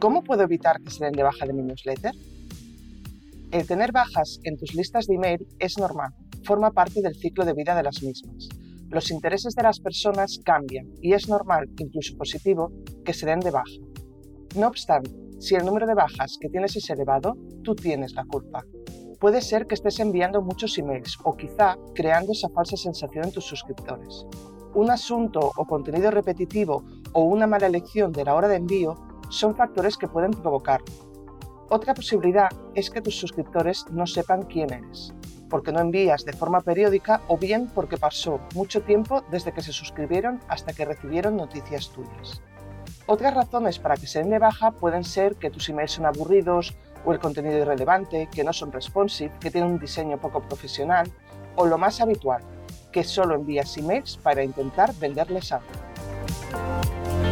¿Cómo 0.00 0.22
puedo 0.22 0.42
evitar 0.42 0.80
que 0.82 0.90
se 0.90 1.04
den 1.04 1.12
de 1.12 1.22
baja 1.22 1.46
de 1.46 1.52
mi 1.52 1.62
newsletter? 1.62 2.12
El 3.52 3.66
tener 3.66 3.92
bajas 3.92 4.40
en 4.42 4.56
tus 4.56 4.74
listas 4.74 5.06
de 5.06 5.14
email 5.14 5.46
es 5.58 5.78
normal, 5.78 6.12
forma 6.44 6.72
parte 6.72 7.00
del 7.00 7.14
ciclo 7.14 7.44
de 7.44 7.54
vida 7.54 7.74
de 7.74 7.84
las 7.84 8.02
mismas. 8.02 8.48
Los 8.90 9.10
intereses 9.10 9.54
de 9.54 9.62
las 9.62 9.80
personas 9.80 10.40
cambian 10.44 10.88
y 11.00 11.14
es 11.14 11.28
normal, 11.28 11.70
incluso 11.78 12.16
positivo, 12.16 12.72
que 13.04 13.14
se 13.14 13.26
den 13.26 13.40
de 13.40 13.50
baja. 13.50 13.80
No 14.56 14.66
obstante, 14.66 15.10
si 15.38 15.54
el 15.54 15.64
número 15.64 15.86
de 15.86 15.94
bajas 15.94 16.36
que 16.40 16.48
tienes 16.48 16.76
es 16.76 16.90
elevado, 16.90 17.36
tú 17.62 17.74
tienes 17.74 18.12
la 18.14 18.24
culpa. 18.24 18.64
Puede 19.20 19.40
ser 19.40 19.66
que 19.66 19.74
estés 19.74 20.00
enviando 20.00 20.42
muchos 20.42 20.76
emails 20.76 21.16
o 21.22 21.36
quizá 21.36 21.76
creando 21.94 22.32
esa 22.32 22.48
falsa 22.50 22.76
sensación 22.76 23.24
en 23.24 23.32
tus 23.32 23.44
suscriptores. 23.44 24.26
Un 24.74 24.90
asunto 24.90 25.52
o 25.56 25.64
contenido 25.64 26.10
repetitivo 26.10 26.84
o 27.12 27.22
una 27.22 27.46
mala 27.46 27.68
elección 27.68 28.12
de 28.12 28.24
la 28.24 28.34
hora 28.34 28.48
de 28.48 28.56
envío 28.56 28.96
son 29.34 29.54
factores 29.54 29.96
que 29.96 30.08
pueden 30.08 30.30
provocarlo. 30.30 30.86
Otra 31.68 31.94
posibilidad 31.94 32.50
es 32.74 32.90
que 32.90 33.00
tus 33.00 33.18
suscriptores 33.18 33.84
no 33.90 34.06
sepan 34.06 34.42
quién 34.42 34.72
eres, 34.72 35.12
porque 35.50 35.72
no 35.72 35.80
envías 35.80 36.24
de 36.24 36.32
forma 36.32 36.60
periódica 36.60 37.22
o 37.26 37.36
bien 37.36 37.68
porque 37.74 37.96
pasó 37.96 38.40
mucho 38.54 38.82
tiempo 38.82 39.22
desde 39.30 39.52
que 39.52 39.62
se 39.62 39.72
suscribieron 39.72 40.40
hasta 40.48 40.72
que 40.72 40.84
recibieron 40.84 41.36
noticias 41.36 41.90
tuyas. 41.90 42.42
Otras 43.06 43.34
razones 43.34 43.78
para 43.78 43.96
que 43.96 44.06
se 44.06 44.20
den 44.20 44.30
de 44.30 44.38
baja 44.38 44.70
pueden 44.70 45.04
ser 45.04 45.36
que 45.36 45.50
tus 45.50 45.68
emails 45.68 45.92
son 45.92 46.06
aburridos 46.06 46.74
o 47.04 47.12
el 47.12 47.18
contenido 47.18 47.58
irrelevante, 47.58 48.28
que 48.32 48.44
no 48.44 48.52
son 48.52 48.72
responsive, 48.72 49.32
que 49.40 49.50
tienen 49.50 49.72
un 49.72 49.78
diseño 49.78 50.18
poco 50.18 50.40
profesional 50.40 51.10
o 51.56 51.66
lo 51.66 51.76
más 51.76 52.00
habitual, 52.00 52.42
que 52.92 53.04
solo 53.04 53.34
envías 53.34 53.76
emails 53.76 54.16
para 54.16 54.42
intentar 54.42 54.94
venderles 54.94 55.52
algo. 55.52 57.23